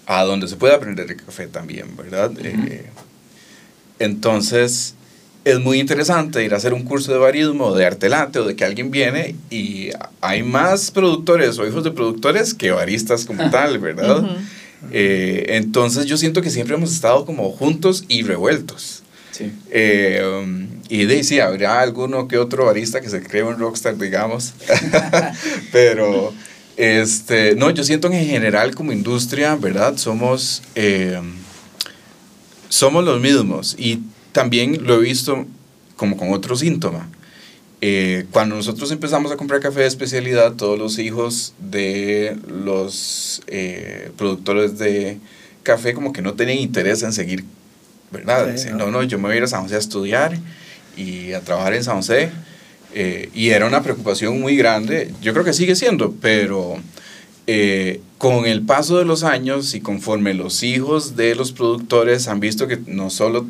[0.05, 2.33] a donde se puede aprender el café también, ¿verdad?
[2.37, 2.85] Eh,
[3.97, 4.93] entonces,
[5.45, 8.65] es muy interesante ir a hacer un curso de barismo, de artelate o de que
[8.65, 14.23] alguien viene y hay más productores o hijos de productores que baristas como tal, ¿verdad?
[14.91, 19.03] Eh, entonces yo siento que siempre hemos estado como juntos y revueltos.
[19.69, 23.97] Eh, um, y de sí, habrá alguno que otro barista que se cree un rockstar,
[23.97, 24.53] digamos.
[25.71, 26.33] Pero,
[26.77, 29.97] este, no, yo siento que en general como industria, ¿verdad?
[29.97, 31.19] Somos, eh,
[32.69, 33.75] somos los mismos.
[33.77, 33.99] Y
[34.35, 35.47] también lo he visto
[35.95, 37.09] como con otro síntoma.
[37.79, 43.41] Eh, cuando nosotros empezamos a comprar café de especialidad, todos los hijos de los
[44.17, 45.19] productores de
[45.63, 47.45] café como que no tenían interés en seguir
[48.11, 48.53] ¿verdad?
[48.73, 48.91] no.
[48.91, 50.37] no, yo me voy a ir a San José a estudiar
[50.97, 52.29] y a trabajar en San José.
[52.93, 56.77] Eh, y era una preocupación muy grande, yo creo que sigue siendo, pero
[57.45, 62.39] eh, con el paso de los años y conforme los hijos de los productores han
[62.39, 63.45] visto que no solo,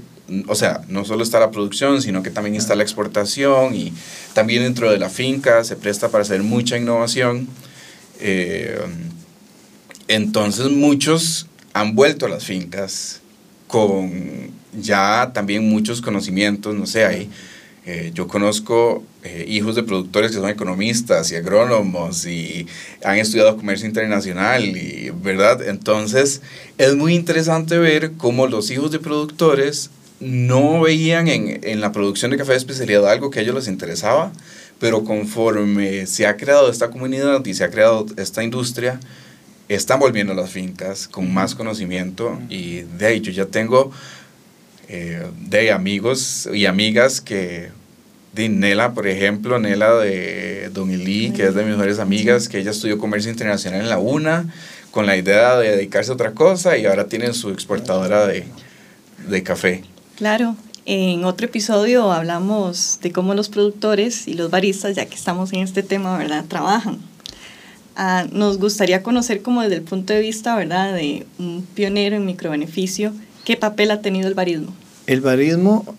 [0.47, 3.93] o sea, no solo está la producción, sino que también está la exportación y
[4.33, 7.47] también dentro de la finca se presta para hacer mucha innovación.
[8.19, 8.79] Eh,
[10.07, 13.21] entonces muchos han vuelto a las fincas
[13.67, 17.29] con ya también muchos conocimientos, no sé, ahí.
[17.87, 22.65] Eh, yo conozco eh, hijos de productores que son economistas y agrónomos y
[23.03, 25.61] han estudiado comercio internacional, y, ¿verdad?
[25.67, 26.41] Entonces
[26.79, 32.31] es muy interesante ver cómo los hijos de productores no veían en, en la producción
[32.31, 34.31] de café de especialidad algo que a ellos les interesaba,
[34.79, 38.99] pero conforme se ha creado esta comunidad y se ha creado esta industria,
[39.69, 43.91] están volviendo a las fincas con más conocimiento y de ahí yo ya tengo
[44.87, 47.69] eh, de amigos y amigas que
[48.33, 52.59] de Nela, por ejemplo, Nela de Don Eli, que es de mis mejores amigas, que
[52.59, 54.53] ella estudió comercio internacional en la UNA
[54.91, 58.43] con la idea de dedicarse a otra cosa y ahora tiene su exportadora de,
[59.27, 59.83] de café.
[60.15, 65.51] Claro, en otro episodio hablamos de cómo los productores y los baristas, ya que estamos
[65.53, 66.99] en este tema, ¿verdad?, trabajan
[67.97, 72.25] Ah, nos gustaría conocer como desde el punto de vista, ¿verdad?, de un pionero en
[72.25, 73.13] microbeneficio,
[73.45, 74.73] ¿qué papel ha tenido el barismo?
[75.07, 75.95] El barismo,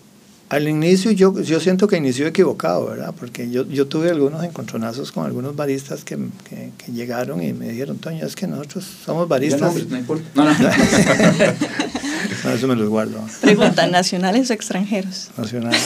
[0.49, 3.15] al inicio yo, yo siento que inició equivocado, ¿verdad?
[3.19, 7.97] Porque yo, yo tuve algunos encontronazos con algunos baristas que, que, llegaron y me dijeron,
[7.97, 9.75] Toño, es que nosotros somos baristas.
[9.75, 10.29] No, no importa.
[10.35, 10.43] No,
[12.43, 12.49] no.
[12.49, 13.23] no, eso me los guardo.
[13.41, 15.29] Pregunta, ¿nacionales o extranjeros?
[15.37, 15.81] Nacionales.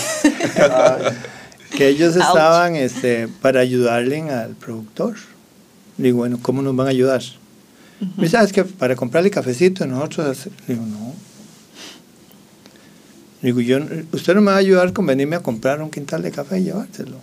[1.77, 5.15] que ellos estaban este, para ayudarle al productor
[6.01, 7.21] digo, bueno, ¿cómo nos van a ayudar?
[8.17, 10.49] Me ¿sabes que Para comprarle cafecito nosotros...
[10.67, 11.13] digo, no.
[13.41, 13.77] digo, yo,
[14.11, 16.63] usted no me va a ayudar con venirme a comprar un quintal de café y
[16.65, 17.17] llevárselo.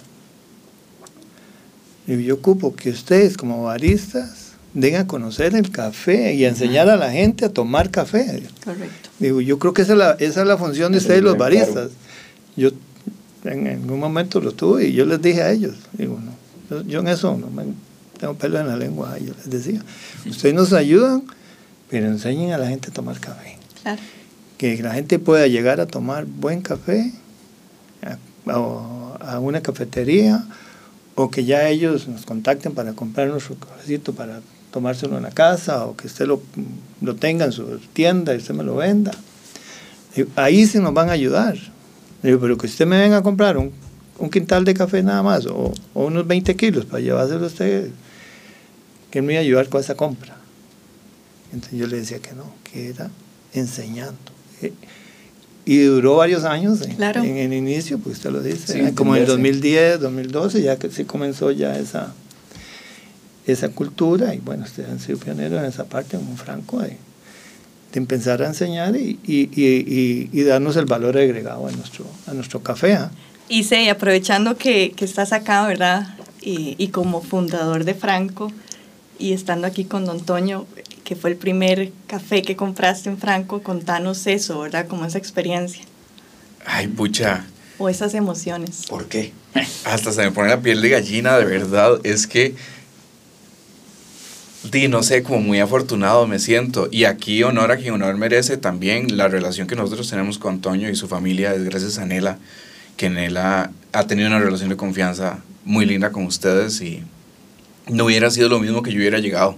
[2.06, 4.47] digo, yo ocupo que ustedes como baristas
[4.80, 8.42] den a conocer el café y a enseñar a la gente a tomar café.
[8.64, 9.10] Correcto.
[9.18, 11.90] Digo, yo creo que esa es la, esa es la función de ustedes los baristas.
[12.56, 12.70] Yo
[13.44, 16.18] en algún momento lo tuve y yo les dije a ellos, digo,
[16.70, 17.64] no, yo en eso no me,
[18.18, 19.82] tengo pelo en la lengua, yo les decía,
[20.26, 21.22] ustedes nos ayudan,
[21.88, 23.56] pero enseñen a la gente a tomar café.
[24.58, 27.12] Que la gente pueda llegar a tomar buen café
[28.02, 30.44] a, a una cafetería
[31.14, 34.40] o que ya ellos nos contacten para comprar nuestro cafecito para
[34.70, 36.42] tomárselo en la casa o que usted lo,
[37.00, 39.12] lo tenga en su tienda y usted me lo venda.
[40.36, 41.56] Ahí sí nos van a ayudar.
[42.22, 43.72] pero que usted me venga a comprar un,
[44.18, 47.90] un quintal de café nada más o, o, unos 20 kilos para llevárselo a usted,
[49.10, 50.36] que me iba a ayudar con esa compra.
[51.52, 53.10] Entonces yo le decía que no, que era
[53.52, 54.18] enseñando.
[54.60, 54.72] Eh,
[55.64, 60.00] y duró varios años en, en, el inicio, pues usted lo dice, como en 2010,
[60.00, 62.14] 2012, ya que se comenzó ya esa,
[63.52, 67.98] esa cultura y bueno, ustedes han sido pioneros en esa parte, como Franco, de, de
[67.98, 72.62] empezar a enseñar y, y, y, y, darnos el valor agregado a nuestro, a nuestro
[72.62, 72.94] café.
[72.94, 73.10] ¿ah?
[73.48, 76.14] Y sí, aprovechando que, que estás acá, ¿verdad?
[76.40, 78.50] Y, como fundador de Franco
[79.18, 80.66] y estando aquí con Don Toño,
[81.04, 84.86] que fue el primer café que compraste en Franco, contanos eso, ¿verdad?
[84.86, 85.82] Como esa experiencia.
[86.64, 87.44] Ay, pucha.
[87.78, 88.84] O esas emociones.
[88.88, 89.32] ¿Por qué?
[89.84, 92.00] Hasta se me pone la piel de gallina, de verdad.
[92.04, 92.54] Es que
[94.64, 96.88] Di, no sé, como muy afortunado me siento.
[96.90, 100.88] Y aquí honor a quien honor merece también la relación que nosotros tenemos con Toño
[100.88, 102.38] y su familia, es gracias a Nela,
[102.96, 107.02] que Nela ha tenido una relación de confianza muy linda con ustedes y
[107.88, 109.56] no hubiera sido lo mismo que yo hubiera llegado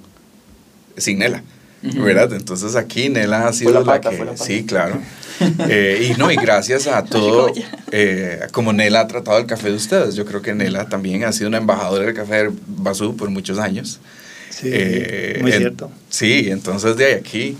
[0.96, 1.42] sin Nela.
[1.82, 2.34] ¿Verdad?
[2.34, 4.36] Entonces aquí Nela ha sido la, que...
[4.36, 5.00] sí, claro.
[5.70, 7.50] Eh, y no, y gracias a todo,
[7.92, 10.14] eh, como Nela ha tratado el café de ustedes.
[10.14, 14.00] Yo creo que Nela también ha sido una embajadora del café Basú por muchos años.
[14.50, 15.90] Sí, eh, muy cierto.
[16.08, 17.56] Sí, entonces de aquí,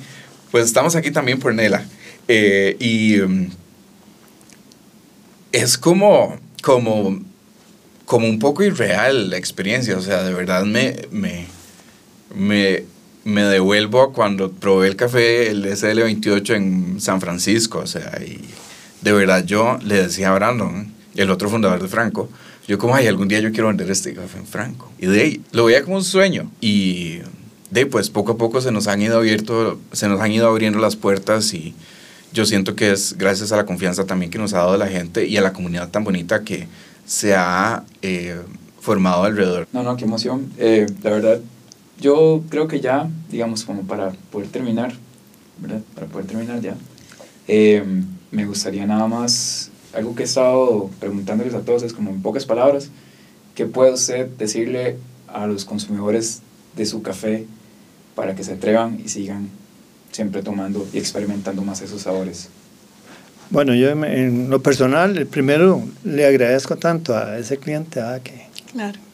[0.51, 1.85] pues estamos aquí también por Nela.
[2.29, 3.49] Eh, y um,
[5.53, 7.21] es como, como,
[8.05, 11.47] como un poco irreal la experiencia, o sea, de verdad me, me,
[12.35, 12.85] me,
[13.25, 18.41] me devuelvo a cuando probé el café, el SL28 en San Francisco, o sea, y
[19.03, 22.29] de verdad yo le decía a Brandon, el otro fundador de Franco,
[22.67, 24.91] yo como, ay, algún día yo quiero vender este café en Franco.
[24.99, 26.51] Y de ahí lo veía como un sueño.
[26.61, 27.19] Y
[27.71, 30.79] de pues poco a poco se nos han ido abierto, se nos han ido abriendo
[30.79, 31.75] las puertas y
[32.33, 35.27] yo siento que es gracias a la confianza también que nos ha dado la gente
[35.27, 36.67] y a la comunidad tan bonita que
[37.07, 38.41] se ha eh,
[38.81, 39.67] formado alrededor.
[39.73, 40.53] No, no, qué emoción.
[40.59, 41.41] Eh, la verdad,
[42.01, 44.93] yo creo que ya, digamos, como para poder terminar,
[45.59, 45.81] ¿verdad?
[45.95, 46.77] Para poder terminar ya,
[47.49, 47.85] eh,
[48.31, 52.47] me gustaría nada más algo que he estado preguntándoles a todos es como en pocas
[52.47, 52.91] palabras,
[53.55, 54.97] ¿qué puede usted decirle
[55.29, 56.43] a los consumidores
[56.77, 57.47] de su café
[58.15, 59.49] para que se atrevan y sigan
[60.13, 62.49] siempre tomando y experimentando más esos sabores?
[63.51, 68.47] Bueno, yo en lo personal, primero le agradezco tanto a ese cliente a que,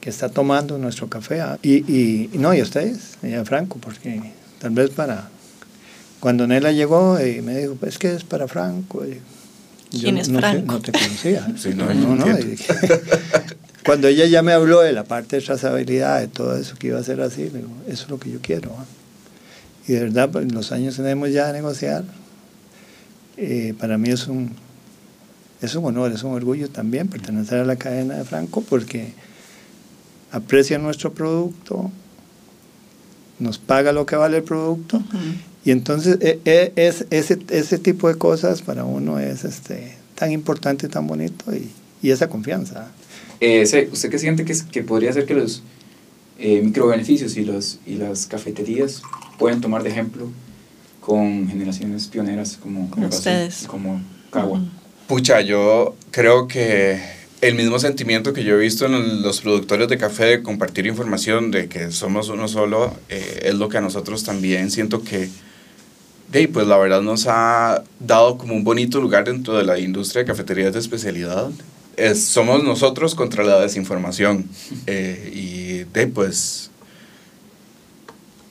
[0.01, 4.33] que está tomando nuestro café y, y, no, y a ustedes, y a Franco, porque
[4.61, 5.31] tal vez para...
[6.21, 9.07] Cuando Nela llegó y me dijo, pues que es para Franco.
[9.07, 9.21] Y,
[9.91, 10.75] ¿Quién es Franco?
[10.75, 11.47] no te conocía.
[13.85, 16.99] Cuando ella ya me habló de la parte de trazabilidad, de todo eso que iba
[16.99, 18.73] a ser así, digo, eso es lo que yo quiero.
[19.87, 22.05] Y de verdad, pues, en los años tenemos ya a negociar.
[23.37, 24.57] Eh, para mí es un,
[25.61, 29.13] es un honor, es un orgullo también pertenecer a la cadena de Franco porque
[30.33, 31.93] aprecia nuestro producto,
[33.39, 35.03] nos paga lo que vale el producto
[35.65, 40.33] y entonces e, e, es, ese, ese tipo de cosas para uno es este, tan
[40.33, 41.71] importante, tan bonito y,
[42.03, 42.89] y esa confianza.
[43.41, 45.63] Eh, ¿Usted qué siente que, que podría ser que los
[46.39, 49.03] eh, microbeneficios y, los, y las cafeterías
[49.39, 50.29] pueden tomar de ejemplo
[51.01, 53.65] con generaciones pioneras como, como ustedes?
[53.67, 54.63] Como Cagua?
[55.07, 57.01] Pucha, yo creo que
[57.41, 61.51] el mismo sentimiento que yo he visto en los productores de café de compartir información
[61.51, 65.29] de que somos uno solo, eh, es lo que a nosotros también siento que
[66.33, 70.23] de pues la verdad nos ha dado como un bonito lugar dentro de la industria
[70.23, 71.51] de cafeterías de especialidad.
[71.97, 74.47] Es, somos nosotros contra la desinformación.
[74.87, 76.71] Eh, y de pues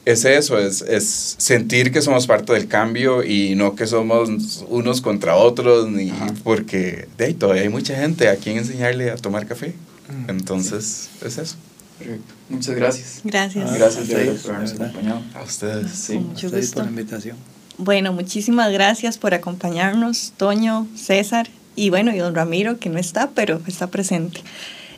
[0.05, 5.01] es eso, es, es, sentir que somos parte del cambio y no que somos unos
[5.01, 9.47] contra otros, ni porque de ahí todavía hay mucha gente a quien enseñarle a tomar
[9.47, 9.73] café.
[10.07, 11.55] Mm, Entonces, es eso.
[11.97, 12.33] Perfecto.
[12.49, 13.21] Muchas gracias.
[13.23, 13.73] Gracias.
[13.73, 14.07] gracias,
[14.43, 15.21] por habernos acompañado.
[15.33, 15.91] A ustedes.
[15.91, 16.17] Sí.
[16.17, 16.75] mucho gusto.
[16.75, 17.37] por la invitación.
[17.77, 23.31] Bueno, muchísimas gracias por acompañarnos, Toño, César y bueno, y don Ramiro, que no está,
[23.31, 24.41] pero está presente.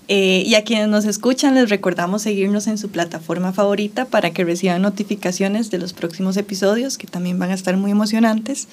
[0.09, 4.45] Eh, y a quienes nos escuchan, les recordamos seguirnos en su plataforma favorita para que
[4.45, 8.67] reciban notificaciones de los próximos episodios, que también van a estar muy emocionantes.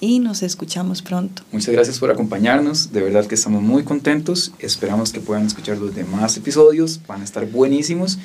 [0.00, 1.42] y nos escuchamos pronto.
[1.50, 5.92] Muchas gracias por acompañarnos, de verdad que estamos muy contentos, esperamos que puedan escuchar los
[5.92, 8.16] demás episodios, van a estar buenísimos.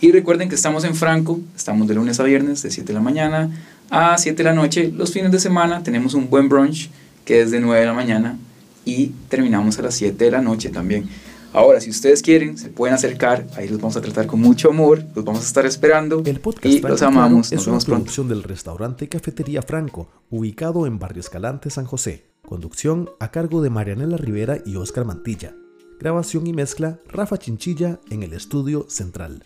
[0.00, 3.00] Y recuerden que estamos en Franco, estamos de lunes a viernes de 7 de la
[3.00, 3.50] mañana
[3.88, 4.90] a 7 de la noche.
[4.92, 6.90] Los fines de semana tenemos un buen brunch
[7.24, 8.36] que es de 9 de la mañana
[8.84, 11.08] y terminamos a las 7 de la noche también.
[11.52, 15.04] Ahora, si ustedes quieren, se pueden acercar, ahí los vamos a tratar con mucho amor,
[15.14, 17.52] los vamos a estar esperando El podcast y los amamos.
[17.52, 22.30] es una producción del restaurante Cafetería Franco, ubicado en Barrio Escalante, San José.
[22.42, 25.54] Conducción a cargo de Marianela Rivera y Oscar Mantilla.
[26.00, 29.44] Grabación y mezcla Rafa Chinchilla en el estudio central.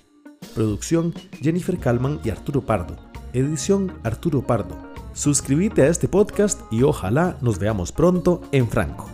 [0.54, 2.96] Producción Jennifer Kalman y Arturo Pardo.
[3.32, 4.76] Edición Arturo Pardo.
[5.12, 9.10] Suscríbete a este podcast y ojalá nos veamos pronto en Franco.